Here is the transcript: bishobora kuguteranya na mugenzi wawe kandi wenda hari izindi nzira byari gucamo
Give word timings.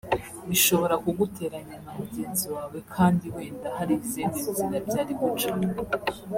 bishobora 0.49 0.95
kuguteranya 1.03 1.77
na 1.83 1.91
mugenzi 1.99 2.45
wawe 2.55 2.79
kandi 2.95 3.25
wenda 3.35 3.67
hari 3.77 3.93
izindi 4.07 4.37
nzira 4.49 4.75
byari 4.87 5.11
gucamo 5.19 5.67